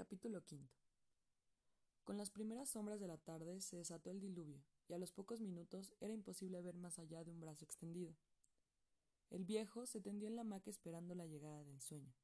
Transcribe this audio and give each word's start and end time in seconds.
Capítulo 0.00 0.38
V 0.50 0.66
Con 2.04 2.16
las 2.16 2.30
primeras 2.30 2.70
sombras 2.70 3.00
de 3.00 3.06
la 3.06 3.18
tarde 3.18 3.60
se 3.60 3.76
desató 3.76 4.10
el 4.10 4.18
diluvio, 4.18 4.64
y 4.88 4.94
a 4.94 4.98
los 4.98 5.12
pocos 5.12 5.42
minutos 5.42 5.92
era 6.00 6.14
imposible 6.14 6.62
ver 6.62 6.74
más 6.74 6.98
allá 6.98 7.22
de 7.22 7.30
un 7.30 7.38
brazo 7.38 7.66
extendido. 7.66 8.16
El 9.28 9.44
viejo 9.44 9.84
se 9.84 10.00
tendió 10.00 10.26
en 10.26 10.36
la 10.36 10.40
hamaca 10.40 10.70
esperando 10.70 11.14
la 11.14 11.26
llegada 11.26 11.64
del 11.64 11.82
sueño, 11.82 12.14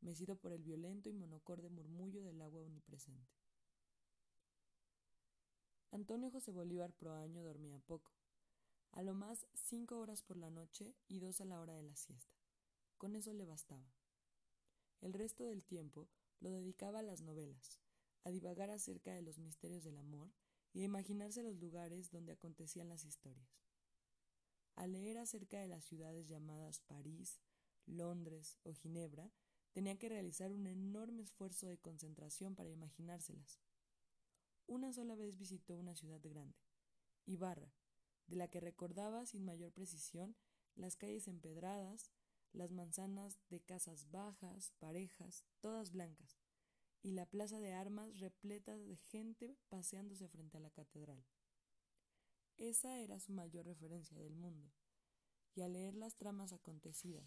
mecido 0.00 0.34
por 0.34 0.50
el 0.50 0.64
violento 0.64 1.10
y 1.10 1.12
monocorde 1.12 1.70
murmullo 1.70 2.24
del 2.24 2.42
agua 2.42 2.62
omnipresente. 2.62 3.30
Antonio 5.92 6.28
José 6.32 6.50
Bolívar 6.50 6.92
Proaño 6.92 7.44
dormía 7.44 7.78
poco, 7.78 8.10
a 8.90 9.04
lo 9.04 9.14
más 9.14 9.46
cinco 9.54 10.00
horas 10.00 10.22
por 10.24 10.38
la 10.38 10.50
noche 10.50 10.92
y 11.06 11.20
dos 11.20 11.40
a 11.40 11.44
la 11.44 11.60
hora 11.60 11.74
de 11.74 11.84
la 11.84 11.94
siesta. 11.94 12.34
Con 12.98 13.14
eso 13.14 13.32
le 13.32 13.44
bastaba. 13.44 13.94
El 15.00 15.12
resto 15.12 15.44
del 15.44 15.62
tiempo 15.62 16.08
lo 16.42 16.50
dedicaba 16.50 16.98
a 16.98 17.02
las 17.02 17.22
novelas, 17.22 17.80
a 18.24 18.30
divagar 18.30 18.70
acerca 18.70 19.14
de 19.14 19.22
los 19.22 19.38
misterios 19.38 19.84
del 19.84 19.96
amor 19.96 20.32
y 20.72 20.82
a 20.82 20.84
imaginarse 20.84 21.42
los 21.42 21.56
lugares 21.56 22.10
donde 22.10 22.32
acontecían 22.32 22.88
las 22.88 23.04
historias. 23.04 23.62
A 24.74 24.86
leer 24.86 25.18
acerca 25.18 25.60
de 25.60 25.68
las 25.68 25.84
ciudades 25.84 26.28
llamadas 26.28 26.80
París, 26.80 27.40
Londres 27.86 28.58
o 28.64 28.72
Ginebra, 28.72 29.30
tenía 29.72 29.98
que 29.98 30.08
realizar 30.08 30.52
un 30.52 30.66
enorme 30.66 31.22
esfuerzo 31.22 31.66
de 31.66 31.78
concentración 31.78 32.54
para 32.54 32.70
imaginárselas. 32.70 33.60
Una 34.66 34.92
sola 34.92 35.14
vez 35.14 35.36
visitó 35.36 35.76
una 35.76 35.94
ciudad 35.94 36.20
grande, 36.22 36.58
Ibarra, 37.26 37.72
de 38.26 38.36
la 38.36 38.48
que 38.48 38.60
recordaba 38.60 39.26
sin 39.26 39.44
mayor 39.44 39.72
precisión 39.72 40.36
las 40.74 40.96
calles 40.96 41.28
empedradas, 41.28 42.10
las 42.52 42.70
manzanas 42.70 43.38
de 43.48 43.60
casas 43.60 44.10
bajas, 44.10 44.72
parejas, 44.78 45.44
todas 45.60 45.90
blancas, 45.92 46.38
y 47.02 47.12
la 47.12 47.26
plaza 47.26 47.58
de 47.58 47.72
armas 47.72 48.18
repleta 48.20 48.76
de 48.76 48.96
gente 48.96 49.56
paseándose 49.68 50.28
frente 50.28 50.58
a 50.58 50.60
la 50.60 50.70
catedral. 50.70 51.24
Esa 52.56 52.98
era 52.98 53.18
su 53.18 53.32
mayor 53.32 53.66
referencia 53.66 54.18
del 54.18 54.36
mundo, 54.36 54.70
y 55.54 55.62
al 55.62 55.72
leer 55.72 55.94
las 55.94 56.16
tramas 56.16 56.52
acontecidas 56.52 57.26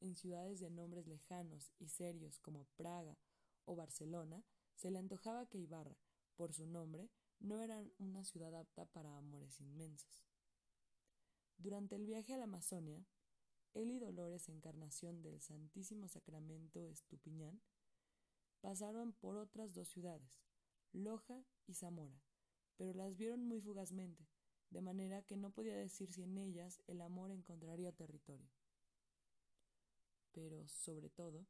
en 0.00 0.16
ciudades 0.16 0.60
de 0.60 0.70
nombres 0.70 1.06
lejanos 1.06 1.72
y 1.78 1.88
serios 1.88 2.38
como 2.38 2.64
Praga 2.76 3.18
o 3.64 3.76
Barcelona, 3.76 4.42
se 4.74 4.90
le 4.90 4.98
antojaba 4.98 5.46
que 5.46 5.58
Ibarra, 5.58 5.96
por 6.36 6.54
su 6.54 6.66
nombre, 6.66 7.10
no 7.38 7.60
era 7.60 7.82
una 7.98 8.24
ciudad 8.24 8.54
apta 8.54 8.86
para 8.86 9.16
amores 9.16 9.60
inmensos. 9.60 10.26
Durante 11.58 11.96
el 11.96 12.06
viaje 12.06 12.32
a 12.32 12.38
la 12.38 12.44
Amazonia, 12.44 13.04
él 13.74 13.90
y 13.92 13.98
Dolores 13.98 14.48
Encarnación 14.48 15.22
del 15.22 15.40
Santísimo 15.40 16.08
Sacramento 16.08 16.88
Estupiñán 16.88 17.60
pasaron 18.60 19.12
por 19.12 19.36
otras 19.36 19.72
dos 19.72 19.88
ciudades, 19.88 20.42
Loja 20.92 21.44
y 21.66 21.74
Zamora, 21.74 22.20
pero 22.76 22.92
las 22.94 23.16
vieron 23.16 23.44
muy 23.44 23.60
fugazmente, 23.60 24.26
de 24.70 24.80
manera 24.80 25.22
que 25.22 25.36
no 25.36 25.50
podía 25.50 25.76
decir 25.76 26.12
si 26.12 26.22
en 26.22 26.36
ellas 26.36 26.82
el 26.86 27.00
amor 27.00 27.30
encontraría 27.30 27.92
territorio. 27.92 28.50
Pero, 30.32 30.66
sobre 30.68 31.08
todo, 31.08 31.46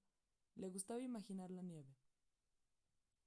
le 0.54 0.68
gustaba 0.68 1.00
imaginar 1.02 1.50
la 1.50 1.62
nieve. 1.62 1.96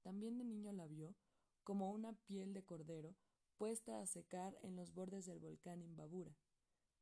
También 0.02 0.38
de 0.38 0.44
niño 0.44 0.72
la 0.72 0.86
vio 0.86 1.14
como 1.62 1.90
una 1.90 2.12
piel 2.12 2.52
de 2.52 2.64
cordero 2.64 3.14
puesta 3.56 4.00
a 4.00 4.06
secar 4.06 4.58
en 4.62 4.76
los 4.76 4.92
bordes 4.92 5.26
del 5.26 5.38
volcán 5.38 5.82
Imbabura, 5.82 6.36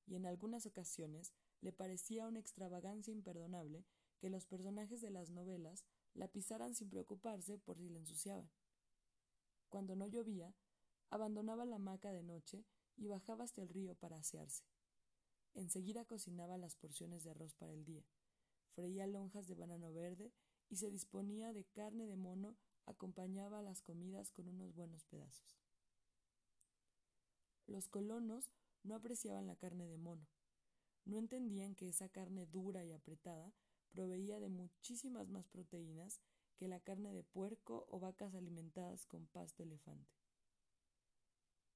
y 0.06 0.16
en 0.16 0.26
algunas 0.26 0.66
ocasiones 0.66 1.32
le 1.62 1.72
parecía 1.72 2.26
una 2.26 2.40
extravagancia 2.40 3.12
imperdonable 3.12 3.84
que 4.18 4.28
los 4.28 4.44
personajes 4.44 5.00
de 5.00 5.10
las 5.10 5.30
novelas 5.30 5.84
la 6.14 6.28
pisaran 6.28 6.74
sin 6.74 6.90
preocuparse 6.90 7.58
por 7.58 7.78
si 7.78 7.88
la 7.88 7.98
ensuciaban. 7.98 8.50
Cuando 9.68 9.96
no 9.96 10.06
llovía, 10.06 10.54
abandonaba 11.08 11.64
la 11.64 11.76
hamaca 11.76 12.12
de 12.12 12.22
noche 12.22 12.64
y 12.96 13.06
bajaba 13.06 13.44
hasta 13.44 13.62
el 13.62 13.68
río 13.68 13.94
para 13.94 14.18
asearse. 14.18 14.64
Enseguida 15.54 16.04
cocinaba 16.04 16.58
las 16.58 16.76
porciones 16.76 17.24
de 17.24 17.30
arroz 17.30 17.54
para 17.54 17.72
el 17.72 17.84
día, 17.84 18.04
freía 18.74 19.06
lonjas 19.06 19.46
de 19.46 19.54
banano 19.54 19.92
verde 19.92 20.32
y 20.68 20.76
se 20.76 20.90
disponía 20.90 21.52
de 21.52 21.64
carne 21.64 22.06
de 22.06 22.16
mono, 22.16 22.56
acompañaba 22.86 23.62
las 23.62 23.82
comidas 23.82 24.30
con 24.32 24.48
unos 24.48 24.74
buenos 24.74 25.04
pedazos. 25.04 25.58
Los 27.66 27.88
colonos 27.88 28.50
no 28.82 28.94
apreciaban 28.94 29.46
la 29.46 29.56
carne 29.56 29.86
de 29.86 29.98
mono, 29.98 30.26
no 31.04 31.18
entendían 31.18 31.74
que 31.74 31.88
esa 31.88 32.08
carne 32.08 32.46
dura 32.46 32.84
y 32.84 32.92
apretada 32.92 33.52
proveía 33.90 34.40
de 34.40 34.48
muchísimas 34.48 35.28
más 35.28 35.48
proteínas 35.48 36.20
que 36.56 36.68
la 36.68 36.80
carne 36.80 37.12
de 37.12 37.22
puerco 37.22 37.86
o 37.88 37.98
vacas 37.98 38.34
alimentadas 38.34 39.06
con 39.06 39.26
pasto 39.26 39.62
elefante. 39.62 40.12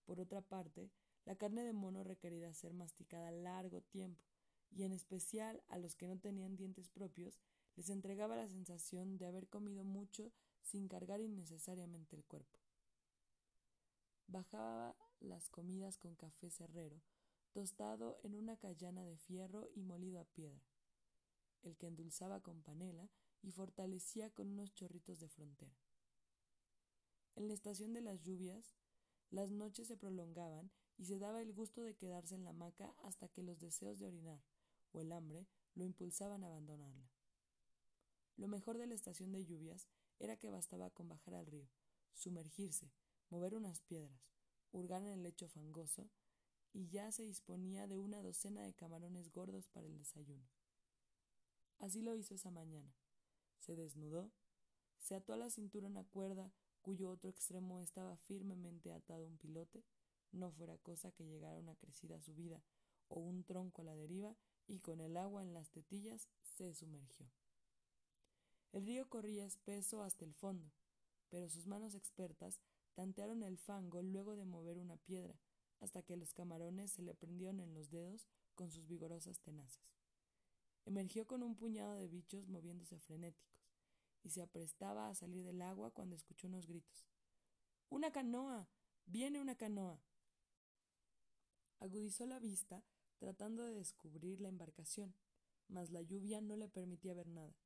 Por 0.04 0.20
otra 0.20 0.40
parte, 0.40 0.90
la 1.24 1.34
carne 1.34 1.64
de 1.64 1.72
mono 1.72 2.04
requería 2.04 2.54
ser 2.54 2.72
masticada 2.72 3.30
largo 3.32 3.80
tiempo, 3.82 4.24
y 4.70 4.84
en 4.84 4.92
especial 4.92 5.62
a 5.68 5.78
los 5.78 5.96
que 5.96 6.06
no 6.06 6.18
tenían 6.18 6.56
dientes 6.56 6.88
propios, 6.88 7.40
les 7.74 7.90
entregaba 7.90 8.36
la 8.36 8.48
sensación 8.48 9.18
de 9.18 9.26
haber 9.26 9.48
comido 9.48 9.84
mucho 9.84 10.32
sin 10.62 10.88
cargar 10.88 11.20
innecesariamente 11.20 12.16
el 12.16 12.24
cuerpo. 12.24 12.60
Bajaba 14.28 14.96
las 15.20 15.48
comidas 15.50 15.98
con 15.98 16.14
café 16.14 16.50
cerrero, 16.50 17.00
tostado 17.56 18.18
en 18.22 18.34
una 18.34 18.58
callana 18.58 19.02
de 19.02 19.16
fierro 19.16 19.70
y 19.74 19.82
molido 19.82 20.20
a 20.20 20.26
piedra, 20.26 20.60
el 21.62 21.74
que 21.78 21.86
endulzaba 21.86 22.42
con 22.42 22.60
panela 22.60 23.08
y 23.40 23.50
fortalecía 23.50 24.28
con 24.28 24.50
unos 24.50 24.74
chorritos 24.74 25.20
de 25.20 25.30
frontera. 25.30 25.74
En 27.34 27.48
la 27.48 27.54
estación 27.54 27.94
de 27.94 28.02
las 28.02 28.20
lluvias, 28.20 28.76
las 29.30 29.50
noches 29.52 29.88
se 29.88 29.96
prolongaban 29.96 30.70
y 30.98 31.06
se 31.06 31.18
daba 31.18 31.40
el 31.40 31.54
gusto 31.54 31.80
de 31.80 31.96
quedarse 31.96 32.34
en 32.34 32.44
la 32.44 32.50
hamaca 32.50 32.94
hasta 32.98 33.28
que 33.28 33.42
los 33.42 33.58
deseos 33.58 33.98
de 33.98 34.04
orinar 34.04 34.42
o 34.92 35.00
el 35.00 35.10
hambre 35.10 35.46
lo 35.74 35.84
impulsaban 35.84 36.44
a 36.44 36.48
abandonarla. 36.48 37.08
Lo 38.36 38.48
mejor 38.48 38.76
de 38.76 38.86
la 38.86 38.94
estación 38.94 39.32
de 39.32 39.46
lluvias 39.46 39.88
era 40.18 40.36
que 40.36 40.50
bastaba 40.50 40.90
con 40.90 41.08
bajar 41.08 41.32
al 41.32 41.46
río, 41.46 41.70
sumergirse, 42.12 42.92
mover 43.30 43.54
unas 43.54 43.80
piedras, 43.80 44.28
hurgar 44.72 45.00
en 45.00 45.08
el 45.08 45.22
lecho 45.22 45.48
fangoso 45.48 46.10
y 46.76 46.88
ya 46.88 47.10
se 47.10 47.22
disponía 47.22 47.86
de 47.86 47.96
una 47.96 48.20
docena 48.20 48.62
de 48.62 48.74
camarones 48.74 49.32
gordos 49.32 49.66
para 49.66 49.86
el 49.86 49.96
desayuno. 49.96 50.46
Así 51.78 52.02
lo 52.02 52.14
hizo 52.14 52.34
esa 52.34 52.50
mañana. 52.50 52.94
Se 53.60 53.76
desnudó, 53.76 54.30
se 54.98 55.14
ató 55.14 55.32
a 55.32 55.38
la 55.38 55.48
cintura 55.48 55.86
una 55.86 56.04
cuerda 56.04 56.52
cuyo 56.82 57.08
otro 57.08 57.30
extremo 57.30 57.80
estaba 57.80 58.18
firmemente 58.18 58.92
atado 58.92 59.24
a 59.24 59.26
un 59.26 59.38
pilote, 59.38 59.84
no 60.32 60.52
fuera 60.52 60.76
cosa 60.76 61.10
que 61.12 61.24
llegara 61.24 61.58
una 61.58 61.76
crecida 61.76 62.20
subida 62.20 62.62
o 63.08 63.20
un 63.20 63.42
tronco 63.42 63.80
a 63.80 63.86
la 63.86 63.96
deriva, 63.96 64.36
y 64.66 64.80
con 64.80 65.00
el 65.00 65.16
agua 65.16 65.42
en 65.42 65.54
las 65.54 65.70
tetillas 65.70 66.28
se 66.42 66.74
sumergió. 66.74 67.26
El 68.72 68.84
río 68.84 69.08
corría 69.08 69.46
espeso 69.46 70.02
hasta 70.02 70.26
el 70.26 70.34
fondo, 70.34 70.70
pero 71.30 71.48
sus 71.48 71.66
manos 71.66 71.94
expertas 71.94 72.60
tantearon 72.92 73.42
el 73.42 73.56
fango 73.56 74.02
luego 74.02 74.36
de 74.36 74.44
mover 74.44 74.76
una 74.76 74.98
piedra, 74.98 75.40
hasta 75.80 76.02
que 76.02 76.16
los 76.16 76.32
camarones 76.32 76.92
se 76.92 77.02
le 77.02 77.14
prendieron 77.14 77.60
en 77.60 77.74
los 77.74 77.90
dedos 77.90 78.26
con 78.54 78.70
sus 78.70 78.86
vigorosas 78.86 79.40
tenazas. 79.40 79.96
Emergió 80.84 81.26
con 81.26 81.42
un 81.42 81.56
puñado 81.56 81.94
de 81.94 82.08
bichos 82.08 82.48
moviéndose 82.48 82.98
frenéticos, 83.00 83.66
y 84.22 84.30
se 84.30 84.42
aprestaba 84.42 85.08
a 85.08 85.14
salir 85.14 85.44
del 85.44 85.62
agua 85.62 85.90
cuando 85.90 86.16
escuchó 86.16 86.48
unos 86.48 86.66
gritos. 86.66 87.06
¡Una 87.88 88.10
canoa! 88.10 88.68
¡Viene 89.04 89.40
una 89.40 89.54
canoa! 89.54 90.02
Agudizó 91.78 92.26
la 92.26 92.40
vista 92.40 92.82
tratando 93.18 93.64
de 93.64 93.74
descubrir 93.74 94.40
la 94.40 94.48
embarcación, 94.48 95.14
mas 95.68 95.90
la 95.90 96.02
lluvia 96.02 96.40
no 96.40 96.56
le 96.56 96.68
permitía 96.68 97.14
ver 97.14 97.28
nada. 97.28 97.56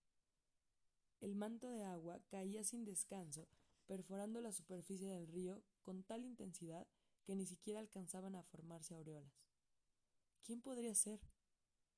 El 1.21 1.35
manto 1.35 1.69
de 1.71 1.85
agua 1.85 2.21
caía 2.29 2.65
sin 2.65 2.85
descanso, 2.85 3.49
perforando 3.87 4.41
la 4.41 4.53
superficie 4.53 5.09
del 5.09 5.27
río 5.27 5.63
con 5.83 6.03
tal 6.03 6.25
intensidad 6.25 6.87
que 7.25 7.37
ni 7.37 7.47
siquiera 7.47 7.81
alcanzaban 7.81 8.35
a 8.35 8.43
formarse 8.43 8.95
aureolas. 8.95 9.45
¿Quién 10.43 10.61
podría 10.61 10.95
ser? 10.95 11.21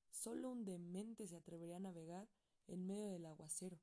Solo 0.09 0.51
un 0.51 0.65
demente 0.65 1.27
se 1.27 1.35
atrevería 1.35 1.77
a 1.77 1.79
navegar 1.79 2.29
en 2.67 2.85
medio 2.85 3.09
del 3.09 3.25
aguacero. 3.25 3.79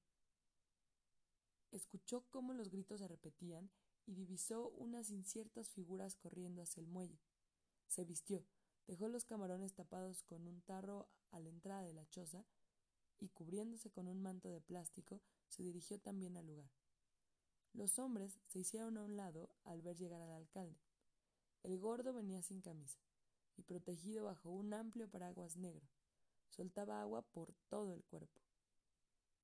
Escuchó 1.71 2.25
cómo 2.31 2.53
los 2.53 2.71
gritos 2.71 3.01
se 3.01 3.09
repetían 3.09 3.71
y 4.07 4.15
divisó 4.15 4.71
unas 4.71 5.11
inciertas 5.11 5.71
figuras 5.71 6.17
corriendo 6.17 6.63
hacia 6.63 6.81
el 6.81 6.89
muelle. 6.89 7.21
Se 7.87 8.05
vistió, 8.05 8.45
dejó 8.87 9.09
los 9.09 9.25
camarones 9.25 9.75
tapados 9.75 10.23
con 10.23 10.47
un 10.47 10.63
tarro 10.63 11.09
a 11.31 11.39
la 11.39 11.49
entrada 11.49 11.83
de 11.83 11.93
la 11.93 12.09
choza 12.09 12.45
y 13.19 13.29
cubriéndose 13.29 13.91
con 13.91 14.09
un 14.09 14.21
manto 14.21 14.49
de 14.49 14.61
plástico 14.61 15.23
se 15.49 15.63
dirigió 15.63 16.01
también 16.01 16.37
al 16.37 16.47
lugar. 16.47 16.71
Los 17.73 17.99
hombres 17.99 18.41
se 18.47 18.59
hicieron 18.59 18.97
a 18.99 19.03
un 19.03 19.17
lado 19.17 19.55
al 19.63 19.83
ver 19.83 19.97
llegar 19.97 20.21
al 20.21 20.33
alcalde. 20.33 20.81
El 21.63 21.79
gordo 21.79 22.13
venía 22.15 22.43
sin 22.43 22.61
camisa 22.61 22.99
y 23.57 23.63
protegido 23.63 24.25
bajo 24.25 24.51
un 24.51 24.73
amplio 24.73 25.09
paraguas 25.09 25.57
negro. 25.57 25.87
Soltaba 26.49 27.01
agua 27.01 27.23
por 27.23 27.55
todo 27.69 27.93
el 27.93 28.03
cuerpo. 28.05 28.41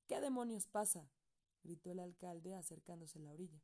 ¿Qué 0.07 0.19
demonios 0.19 0.67
pasa? 0.67 1.09
gritó 1.63 1.91
el 1.91 1.99
alcalde 1.99 2.55
acercándose 2.55 3.19
a 3.19 3.21
la 3.21 3.31
orilla. 3.31 3.61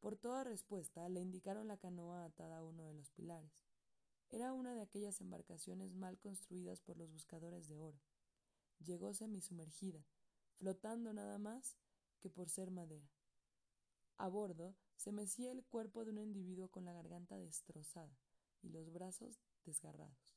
Por 0.00 0.16
toda 0.16 0.44
respuesta 0.44 1.08
le 1.08 1.20
indicaron 1.20 1.68
la 1.68 1.78
canoa 1.78 2.24
atada 2.24 2.58
a 2.58 2.62
uno 2.62 2.84
de 2.84 2.92
los 2.92 3.10
pilares. 3.10 3.64
Era 4.28 4.52
una 4.52 4.74
de 4.74 4.82
aquellas 4.82 5.20
embarcaciones 5.20 5.94
mal 5.94 6.18
construidas 6.18 6.80
por 6.80 6.98
los 6.98 7.10
buscadores 7.10 7.68
de 7.68 7.78
oro. 7.78 8.00
Llegó 8.80 9.14
semisumergida, 9.14 10.04
flotando 10.56 11.14
nada 11.14 11.38
más 11.38 11.78
que 12.20 12.28
por 12.28 12.50
ser 12.50 12.70
madera. 12.70 13.13
A 14.16 14.28
bordo 14.28 14.76
se 14.96 15.12
mecía 15.12 15.50
el 15.50 15.64
cuerpo 15.64 16.04
de 16.04 16.12
un 16.12 16.18
individuo 16.18 16.68
con 16.68 16.84
la 16.84 16.92
garganta 16.92 17.36
destrozada 17.36 18.16
y 18.62 18.68
los 18.68 18.92
brazos 18.92 19.40
desgarrados. 19.64 20.36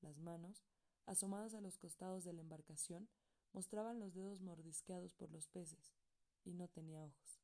Las 0.00 0.18
manos, 0.18 0.64
asomadas 1.06 1.54
a 1.54 1.60
los 1.60 1.76
costados 1.76 2.24
de 2.24 2.32
la 2.32 2.40
embarcación, 2.40 3.08
mostraban 3.52 3.98
los 3.98 4.14
dedos 4.14 4.40
mordisqueados 4.40 5.14
por 5.14 5.30
los 5.30 5.48
peces, 5.48 5.92
y 6.44 6.54
no 6.54 6.68
tenía 6.68 7.04
ojos. 7.04 7.40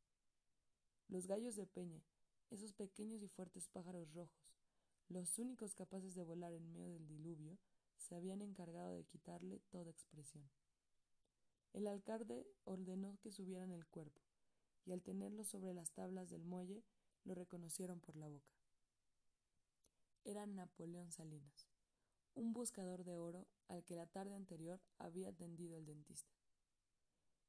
Los 1.08 1.26
gallos 1.26 1.56
de 1.56 1.67
peña, 1.67 2.02
esos 2.50 2.72
pequeños 2.72 3.22
y 3.22 3.29
fuertes 3.29 3.69
pájaros 3.69 4.12
rojos, 4.14 4.56
los 5.08 5.38
únicos 5.38 5.75
capaces 5.75 6.14
de 6.14 6.25
volar 6.25 6.52
en 6.52 6.72
medio 6.72 6.93
del 6.93 7.06
diluvio, 7.06 7.58
se 7.96 8.14
habían 8.14 8.40
encargado 8.40 8.94
de 8.94 9.05
quitarle 9.05 9.61
toda 9.70 9.90
expresión. 9.90 10.49
El 11.72 11.87
alcalde 11.87 12.46
ordenó 12.64 13.19
que 13.20 13.31
subieran 13.31 13.70
el 13.70 13.87
cuerpo, 13.87 14.22
y 14.86 14.92
al 14.92 15.02
tenerlo 15.02 15.44
sobre 15.44 15.74
las 15.74 15.90
tablas 15.90 16.30
del 16.30 16.44
muelle, 16.44 16.84
lo 17.24 17.34
reconocieron 17.34 18.00
por 18.00 18.16
la 18.16 18.28
boca. 18.28 18.54
Era 20.24 20.46
Napoleón 20.46 21.10
Salinas, 21.12 21.68
un 22.34 22.52
buscador 22.52 23.04
de 23.04 23.16
oro 23.16 23.48
al 23.68 23.84
que 23.84 23.96
la 23.96 24.06
tarde 24.06 24.34
anterior 24.34 24.80
había 24.98 25.30
atendido 25.30 25.76
el 25.76 25.84
dentista. 25.84 26.32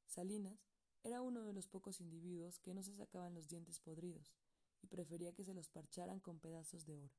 Salinas 0.08 0.60
era 1.04 1.22
uno 1.22 1.44
de 1.44 1.54
los 1.54 1.68
pocos 1.68 2.02
individuos 2.02 2.60
que 2.60 2.74
no 2.74 2.84
se 2.84 2.96
sacaban 2.96 3.34
los 3.34 3.48
dientes 3.48 3.80
podridos 3.80 4.34
y 4.82 4.88
prefería 4.88 5.34
que 5.34 5.44
se 5.44 5.54
los 5.54 5.70
parcharan 5.70 6.20
con 6.20 6.40
pedazos 6.40 6.86
de 6.86 6.98
oro. 6.98 7.16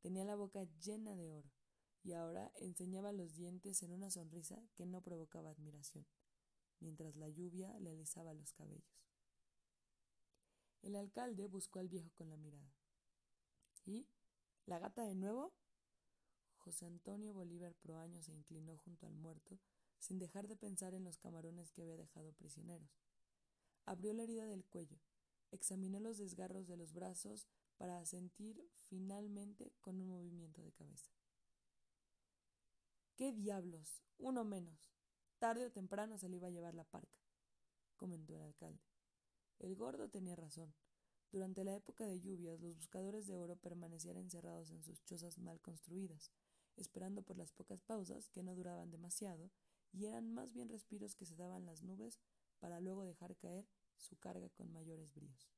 Tenía 0.00 0.24
la 0.24 0.34
boca 0.34 0.64
llena 0.84 1.14
de 1.14 1.30
oro 1.30 1.50
y 2.02 2.12
ahora 2.12 2.52
enseñaba 2.56 3.12
los 3.12 3.34
dientes 3.34 3.82
en 3.82 3.92
una 3.92 4.10
sonrisa 4.10 4.62
que 4.74 4.84
no 4.84 5.00
provocaba 5.00 5.50
admiración, 5.50 6.06
mientras 6.80 7.16
la 7.16 7.28
lluvia 7.28 7.78
le 7.78 7.90
alisaba 7.90 8.34
los 8.34 8.52
cabellos. 8.52 9.03
El 10.84 10.96
alcalde 10.96 11.46
buscó 11.46 11.78
al 11.78 11.88
viejo 11.88 12.10
con 12.14 12.28
la 12.28 12.36
mirada. 12.36 12.70
¿Y? 13.86 14.06
¿La 14.66 14.78
gata 14.78 15.02
de 15.02 15.14
nuevo? 15.14 15.54
José 16.58 16.84
Antonio 16.84 17.32
Bolívar 17.32 17.74
Proaño 17.76 18.20
se 18.20 18.32
inclinó 18.32 18.76
junto 18.76 19.06
al 19.06 19.14
muerto, 19.14 19.58
sin 19.98 20.18
dejar 20.18 20.46
de 20.46 20.56
pensar 20.56 20.92
en 20.92 21.02
los 21.02 21.16
camarones 21.16 21.72
que 21.72 21.80
había 21.80 21.96
dejado 21.96 22.34
prisioneros. 22.34 23.00
Abrió 23.86 24.12
la 24.12 24.24
herida 24.24 24.44
del 24.44 24.66
cuello, 24.66 24.98
examinó 25.52 26.00
los 26.00 26.18
desgarros 26.18 26.66
de 26.66 26.76
los 26.76 26.92
brazos 26.92 27.48
para 27.78 27.98
asentir 27.98 28.62
finalmente 28.82 29.72
con 29.80 29.98
un 29.98 30.08
movimiento 30.08 30.60
de 30.60 30.72
cabeza. 30.72 31.10
¡Qué 33.16 33.32
diablos! 33.32 34.02
Uno 34.18 34.44
menos. 34.44 34.92
Tarde 35.38 35.64
o 35.64 35.72
temprano 35.72 36.18
se 36.18 36.28
le 36.28 36.36
iba 36.36 36.48
a 36.48 36.50
llevar 36.50 36.74
la 36.74 36.84
parca, 36.84 37.18
comentó 37.96 38.34
el 38.34 38.42
alcalde. 38.42 38.93
El 39.58 39.74
gordo 39.76 40.08
tenía 40.08 40.36
razón. 40.36 40.74
Durante 41.30 41.64
la 41.64 41.74
época 41.74 42.06
de 42.06 42.20
lluvias, 42.20 42.60
los 42.60 42.76
buscadores 42.76 43.26
de 43.26 43.36
oro 43.36 43.56
permanecían 43.56 44.16
encerrados 44.16 44.70
en 44.70 44.82
sus 44.82 45.02
chozas 45.04 45.38
mal 45.38 45.60
construidas, 45.60 46.30
esperando 46.76 47.22
por 47.22 47.36
las 47.36 47.52
pocas 47.52 47.82
pausas 47.82 48.28
que 48.28 48.42
no 48.42 48.54
duraban 48.54 48.90
demasiado 48.90 49.50
y 49.92 50.06
eran 50.06 50.32
más 50.32 50.52
bien 50.52 50.68
respiros 50.68 51.14
que 51.14 51.26
se 51.26 51.36
daban 51.36 51.66
las 51.66 51.82
nubes 51.82 52.20
para 52.58 52.80
luego 52.80 53.04
dejar 53.04 53.36
caer 53.36 53.66
su 53.96 54.16
carga 54.16 54.48
con 54.50 54.72
mayores 54.72 55.12
bríos. 55.14 55.50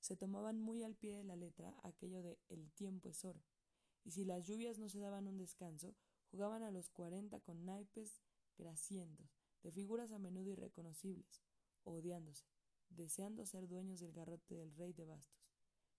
Se 0.00 0.16
tomaban 0.16 0.60
muy 0.60 0.82
al 0.82 0.94
pie 0.94 1.16
de 1.16 1.24
la 1.24 1.36
letra 1.36 1.74
aquello 1.82 2.22
de 2.22 2.38
el 2.48 2.70
tiempo 2.72 3.08
es 3.08 3.24
oro, 3.24 3.42
y 4.04 4.12
si 4.12 4.24
las 4.24 4.46
lluvias 4.46 4.78
no 4.78 4.88
se 4.88 5.00
daban 5.00 5.26
un 5.26 5.36
descanso, 5.36 5.96
jugaban 6.30 6.62
a 6.62 6.70
los 6.70 6.90
cuarenta 6.90 7.40
con 7.40 7.64
naipes 7.64 8.22
graciendos, 8.56 9.36
de 9.62 9.72
figuras 9.72 10.12
a 10.12 10.18
menudo 10.18 10.50
irreconocibles, 10.50 11.42
odiándose, 11.82 12.46
deseando 12.90 13.46
ser 13.46 13.68
dueños 13.68 14.00
del 14.00 14.12
garrote 14.12 14.54
del 14.54 14.74
rey 14.74 14.92
de 14.92 15.04
bastos, 15.04 15.50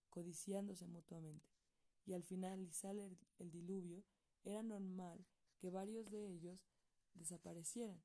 codiciándose 0.10 0.88
mutuamente, 0.88 1.50
y 2.06 2.14
al 2.14 2.24
finalizar 2.24 2.96
el, 2.96 3.18
el 3.40 3.52
diluvio 3.52 4.04
era 4.44 4.64
normal 4.64 5.26
que 5.60 5.70
varios 5.70 6.10
de 6.10 6.28
ellos 6.28 6.70
desaparecieran, 7.14 8.02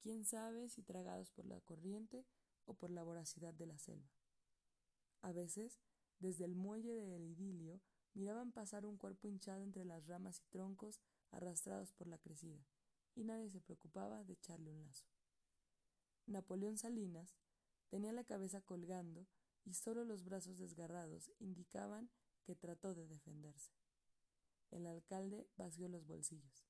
quién 0.00 0.24
sabe 0.24 0.68
si 0.68 0.82
tragados 0.82 1.30
por 1.30 1.46
la 1.46 1.60
corriente 1.60 2.26
o 2.66 2.74
por 2.74 2.90
la 2.90 3.02
voracidad 3.02 3.54
de 3.54 3.66
la 3.66 3.78
selva. 3.78 4.10
A 5.22 5.32
veces, 5.32 5.80
desde 6.18 6.44
el 6.44 6.54
muelle 6.54 7.06
del 7.06 7.26
idilio, 7.26 7.80
miraban 8.14 8.52
pasar 8.52 8.86
un 8.86 8.96
cuerpo 8.96 9.28
hinchado 9.28 9.62
entre 9.62 9.84
las 9.84 10.06
ramas 10.06 10.40
y 10.40 10.44
troncos 10.50 11.00
arrastrados 11.30 11.92
por 11.92 12.06
la 12.08 12.18
crecida, 12.18 12.66
y 13.14 13.24
nadie 13.24 13.50
se 13.50 13.60
preocupaba 13.60 14.24
de 14.24 14.34
echarle 14.34 14.70
un 14.70 14.82
lazo. 14.82 15.06
Napoleón 16.26 16.78
Salinas 16.78 17.36
tenía 17.90 18.12
la 18.12 18.24
cabeza 18.24 18.62
colgando 18.62 19.26
y 19.64 19.74
solo 19.74 20.04
los 20.04 20.24
brazos 20.24 20.58
desgarrados 20.58 21.30
indicaban 21.38 22.10
que 22.44 22.54
trató 22.54 22.94
de 22.94 23.06
defenderse. 23.06 23.72
El 24.70 24.86
alcalde 24.86 25.48
vació 25.56 25.88
los 25.88 26.06
bolsillos. 26.06 26.64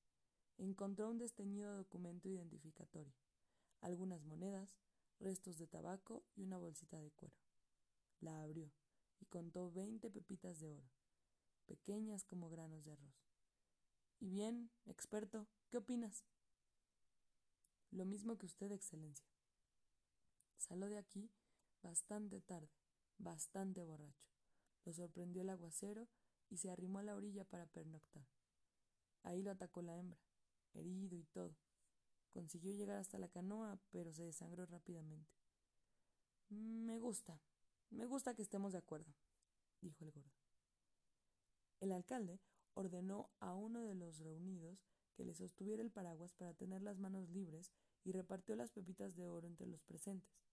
Encontró 0.57 1.09
un 1.09 1.17
desteñido 1.17 1.77
documento 1.77 2.27
identificatorio, 2.27 3.13
algunas 3.79 4.23
monedas, 4.25 4.75
restos 5.19 5.57
de 5.57 5.67
tabaco 5.67 6.23
y 6.35 6.43
una 6.43 6.57
bolsita 6.57 6.99
de 6.99 7.11
cuero. 7.11 7.37
La 8.19 8.41
abrió 8.41 8.71
y 9.19 9.25
contó 9.25 9.71
veinte 9.71 10.09
pepitas 10.09 10.59
de 10.59 10.71
oro, 10.71 10.89
pequeñas 11.65 12.25
como 12.25 12.49
granos 12.49 12.83
de 12.83 12.93
arroz. 12.93 13.27
Y 14.19 14.29
bien, 14.29 14.71
experto, 14.85 15.47
¿qué 15.69 15.77
opinas? 15.77 16.25
Lo 17.91 18.05
mismo 18.05 18.37
que 18.37 18.45
usted, 18.45 18.71
Excelencia. 18.71 19.27
Salió 20.61 20.89
de 20.89 20.99
aquí 20.99 21.27
bastante 21.81 22.39
tarde, 22.39 22.69
bastante 23.17 23.83
borracho. 23.83 24.29
Lo 24.85 24.93
sorprendió 24.93 25.41
el 25.41 25.49
aguacero 25.49 26.07
y 26.51 26.57
se 26.57 26.69
arrimó 26.69 26.99
a 26.99 27.03
la 27.03 27.15
orilla 27.15 27.45
para 27.45 27.65
pernoctar. 27.65 28.27
Ahí 29.23 29.41
lo 29.41 29.49
atacó 29.49 29.81
la 29.81 29.97
hembra, 29.97 30.19
herido 30.73 31.17
y 31.17 31.23
todo. 31.23 31.57
Consiguió 32.29 32.71
llegar 32.73 32.97
hasta 32.97 33.17
la 33.17 33.27
canoa, 33.27 33.79
pero 33.89 34.13
se 34.13 34.23
desangró 34.23 34.67
rápidamente. 34.67 35.33
Me 36.49 36.99
gusta, 36.99 37.41
me 37.89 38.05
gusta 38.05 38.35
que 38.35 38.43
estemos 38.43 38.73
de 38.73 38.77
acuerdo, 38.77 39.11
dijo 39.81 40.05
el 40.05 40.11
gordo. 40.11 40.31
El 41.79 41.91
alcalde 41.91 42.39
ordenó 42.75 43.31
a 43.39 43.55
uno 43.55 43.81
de 43.81 43.95
los 43.95 44.19
reunidos 44.19 44.85
que 45.15 45.25
le 45.25 45.33
sostuviera 45.33 45.81
el 45.81 45.89
paraguas 45.89 46.33
para 46.35 46.53
tener 46.53 46.83
las 46.83 46.99
manos 46.99 47.29
libres 47.29 47.71
y 48.03 48.11
repartió 48.11 48.55
las 48.55 48.69
pepitas 48.69 49.15
de 49.15 49.25
oro 49.25 49.47
entre 49.47 49.65
los 49.65 49.81
presentes. 49.81 50.50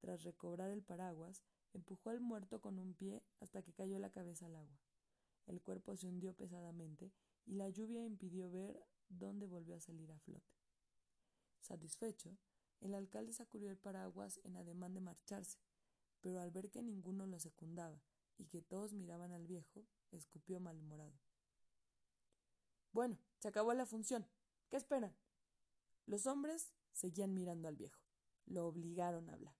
Tras 0.00 0.22
recobrar 0.22 0.70
el 0.70 0.82
paraguas, 0.82 1.42
empujó 1.72 2.10
al 2.10 2.20
muerto 2.20 2.60
con 2.60 2.78
un 2.78 2.94
pie 2.94 3.22
hasta 3.40 3.62
que 3.62 3.72
cayó 3.72 3.98
la 3.98 4.10
cabeza 4.10 4.46
al 4.46 4.56
agua. 4.56 4.80
El 5.46 5.60
cuerpo 5.62 5.96
se 5.96 6.06
hundió 6.06 6.34
pesadamente 6.34 7.12
y 7.46 7.54
la 7.54 7.68
lluvia 7.68 8.04
impidió 8.04 8.50
ver 8.50 8.84
dónde 9.08 9.46
volvió 9.46 9.76
a 9.76 9.80
salir 9.80 10.12
a 10.12 10.18
flote. 10.18 10.52
Satisfecho, 11.60 12.36
el 12.80 12.94
alcalde 12.94 13.32
sacudió 13.32 13.70
el 13.70 13.78
paraguas 13.78 14.40
en 14.44 14.56
ademán 14.56 14.94
de 14.94 15.00
marcharse, 15.00 15.58
pero 16.20 16.40
al 16.40 16.50
ver 16.50 16.70
que 16.70 16.82
ninguno 16.82 17.26
lo 17.26 17.38
secundaba 17.40 18.02
y 18.36 18.46
que 18.46 18.62
todos 18.62 18.92
miraban 18.92 19.32
al 19.32 19.46
viejo, 19.46 19.86
escupió 20.12 20.60
malhumorado. 20.60 21.18
Bueno, 22.92 23.18
se 23.38 23.48
acabó 23.48 23.72
la 23.74 23.86
función. 23.86 24.26
¿Qué 24.68 24.76
esperan? 24.76 25.14
Los 26.06 26.26
hombres 26.26 26.72
seguían 26.92 27.34
mirando 27.34 27.68
al 27.68 27.76
viejo. 27.76 28.00
Lo 28.46 28.66
obligaron 28.66 29.28
a 29.28 29.34
hablar. 29.34 29.54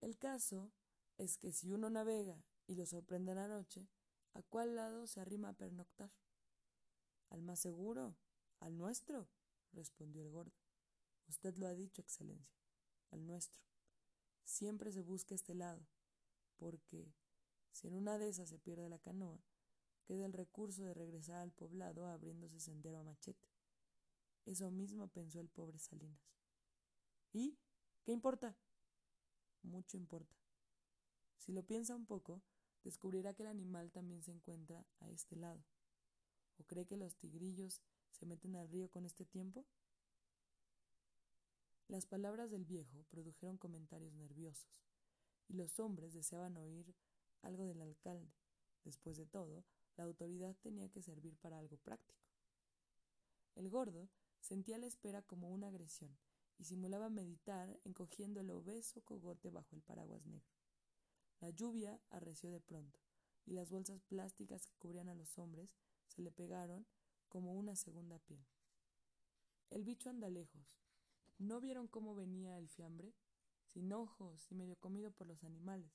El 0.00 0.16
caso 0.18 0.72
es 1.16 1.38
que 1.38 1.52
si 1.52 1.72
uno 1.72 1.90
navega 1.90 2.44
y 2.66 2.74
lo 2.74 2.86
sorprende 2.86 3.34
la 3.34 3.48
noche, 3.48 3.88
¿A 4.38 4.42
cuál 4.42 4.76
lado 4.76 5.08
se 5.08 5.20
arrima 5.20 5.48
a 5.48 5.54
pernoctar? 5.54 6.12
Al 7.30 7.42
más 7.42 7.58
seguro, 7.58 8.16
al 8.60 8.76
nuestro, 8.78 9.28
respondió 9.72 10.22
el 10.22 10.30
gordo. 10.30 10.54
Usted 11.26 11.56
lo 11.56 11.66
ha 11.66 11.74
dicho, 11.74 12.00
Excelencia, 12.00 12.62
al 13.10 13.26
nuestro. 13.26 13.60
Siempre 14.44 14.92
se 14.92 15.02
busca 15.02 15.34
este 15.34 15.56
lado, 15.56 15.84
porque 16.56 17.12
si 17.72 17.88
en 17.88 17.94
una 17.94 18.16
de 18.16 18.28
esas 18.28 18.48
se 18.48 18.60
pierde 18.60 18.88
la 18.88 19.00
canoa, 19.00 19.42
queda 20.04 20.24
el 20.24 20.32
recurso 20.32 20.84
de 20.84 20.94
regresar 20.94 21.40
al 21.42 21.50
poblado 21.50 22.06
abriéndose 22.06 22.60
sendero 22.60 22.98
a 22.98 23.02
machete. 23.02 23.48
Eso 24.46 24.70
mismo 24.70 25.08
pensó 25.08 25.40
el 25.40 25.48
pobre 25.48 25.80
Salinas. 25.80 26.22
¿Y? 27.32 27.58
¿Qué 28.04 28.12
importa? 28.12 28.56
Mucho 29.68 29.98
importa. 29.98 30.34
Si 31.36 31.52
lo 31.52 31.62
piensa 31.62 31.94
un 31.94 32.06
poco, 32.06 32.42
descubrirá 32.84 33.34
que 33.34 33.42
el 33.42 33.48
animal 33.48 33.92
también 33.92 34.22
se 34.22 34.32
encuentra 34.32 34.86
a 35.00 35.10
este 35.10 35.36
lado. 35.36 35.62
¿O 36.56 36.64
cree 36.64 36.86
que 36.86 36.96
los 36.96 37.16
tigrillos 37.16 37.82
se 38.10 38.24
meten 38.24 38.56
al 38.56 38.68
río 38.68 38.90
con 38.90 39.04
este 39.04 39.26
tiempo? 39.26 39.66
Las 41.86 42.06
palabras 42.06 42.50
del 42.50 42.64
viejo 42.64 43.04
produjeron 43.10 43.58
comentarios 43.58 44.14
nerviosos, 44.14 44.70
y 45.48 45.54
los 45.54 45.78
hombres 45.78 46.14
deseaban 46.14 46.56
oír 46.56 46.94
algo 47.42 47.64
del 47.64 47.82
alcalde. 47.82 48.32
Después 48.84 49.18
de 49.18 49.26
todo, 49.26 49.64
la 49.96 50.04
autoridad 50.04 50.56
tenía 50.62 50.88
que 50.88 51.02
servir 51.02 51.36
para 51.36 51.58
algo 51.58 51.76
práctico. 51.76 52.24
El 53.54 53.68
gordo 53.68 54.08
sentía 54.40 54.78
la 54.78 54.86
espera 54.86 55.20
como 55.22 55.50
una 55.50 55.68
agresión 55.68 56.16
y 56.58 56.64
simulaba 56.64 57.08
meditar 57.08 57.80
encogiendo 57.84 58.40
el 58.40 58.50
obeso 58.50 59.02
cogote 59.02 59.50
bajo 59.50 59.74
el 59.76 59.82
paraguas 59.82 60.26
negro. 60.26 60.50
La 61.40 61.50
lluvia 61.50 62.00
arreció 62.10 62.50
de 62.50 62.60
pronto 62.60 62.98
y 63.46 63.52
las 63.52 63.70
bolsas 63.70 64.02
plásticas 64.02 64.66
que 64.66 64.76
cubrían 64.76 65.08
a 65.08 65.14
los 65.14 65.38
hombres 65.38 65.70
se 66.08 66.22
le 66.22 66.32
pegaron 66.32 66.86
como 67.28 67.54
una 67.54 67.76
segunda 67.76 68.18
piel. 68.18 68.44
El 69.70 69.84
bicho 69.84 70.10
anda 70.10 70.28
lejos. 70.28 70.82
¿No 71.38 71.60
vieron 71.60 71.86
cómo 71.86 72.14
venía 72.14 72.58
el 72.58 72.68
fiambre? 72.68 73.14
Sin 73.66 73.92
ojos 73.92 74.50
y 74.50 74.54
medio 74.54 74.76
comido 74.76 75.12
por 75.12 75.26
los 75.26 75.44
animales. 75.44 75.92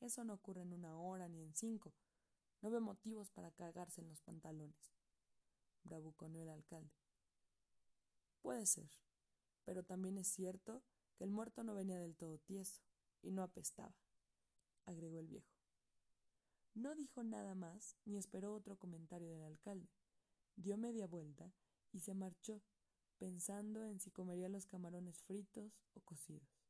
Eso 0.00 0.24
no 0.24 0.34
ocurre 0.34 0.62
en 0.62 0.72
una 0.72 0.96
hora 0.98 1.28
ni 1.28 1.42
en 1.42 1.54
cinco. 1.54 1.94
No 2.60 2.70
ve 2.70 2.80
motivos 2.80 3.30
para 3.30 3.50
cagarse 3.52 4.00
en 4.00 4.08
los 4.08 4.20
pantalones. 4.20 4.92
Bravuconeó 5.84 6.42
el 6.42 6.50
alcalde. 6.50 6.92
Puede 8.42 8.66
ser, 8.66 8.90
pero 9.70 9.84
también 9.84 10.18
es 10.18 10.26
cierto 10.26 10.82
que 11.14 11.22
el 11.22 11.30
muerto 11.30 11.62
no 11.62 11.76
venía 11.76 12.00
del 12.00 12.16
todo 12.16 12.38
tieso 12.38 12.82
y 13.22 13.30
no 13.30 13.44
apestaba, 13.44 13.94
agregó 14.84 15.20
el 15.20 15.28
viejo. 15.28 15.54
No 16.74 16.96
dijo 16.96 17.22
nada 17.22 17.54
más 17.54 17.94
ni 18.04 18.16
esperó 18.16 18.52
otro 18.52 18.76
comentario 18.76 19.30
del 19.30 19.44
alcalde. 19.44 19.88
Dio 20.56 20.76
media 20.76 21.06
vuelta 21.06 21.54
y 21.92 22.00
se 22.00 22.14
marchó, 22.14 22.64
pensando 23.16 23.84
en 23.84 24.00
si 24.00 24.10
comería 24.10 24.48
los 24.48 24.66
camarones 24.66 25.22
fritos 25.22 25.84
o 25.94 26.00
cocidos. 26.00 26.66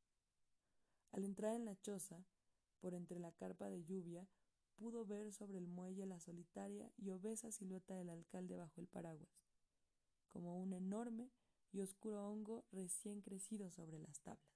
Al 1.10 1.24
entrar 1.24 1.54
en 1.54 1.64
la 1.64 1.80
choza, 1.80 2.26
por 2.80 2.92
entre 2.92 3.18
la 3.18 3.32
carpa 3.32 3.70
de 3.70 3.82
lluvia, 3.82 4.28
pudo 4.76 5.06
ver 5.06 5.32
sobre 5.32 5.56
el 5.56 5.68
muelle 5.68 6.04
la 6.04 6.20
solitaria 6.20 6.92
y 6.98 7.12
obesa 7.12 7.50
silueta 7.50 7.94
del 7.94 8.10
alcalde 8.10 8.56
bajo 8.56 8.78
el 8.78 8.88
paraguas, 8.88 9.40
como 10.28 10.60
un 10.60 10.74
enorme 10.74 11.30
y 11.72 11.80
oscuro 11.80 12.26
hongo 12.26 12.64
recién 12.72 13.20
crecido 13.20 13.70
sobre 13.70 13.98
las 13.98 14.20
tablas. 14.20 14.49